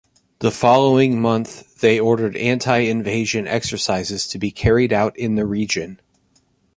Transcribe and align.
The 0.39 0.49
following 0.49 1.21
month 1.21 1.79
they 1.79 1.99
ordered 1.99 2.35
anti-invasion 2.35 3.47
exercises 3.47 4.25
to 4.29 4.39
be 4.39 4.49
carried 4.49 4.91
out 4.91 5.15
in 5.15 5.35
the 5.35 5.45
region. 5.45 5.99